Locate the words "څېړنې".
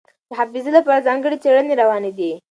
1.43-1.73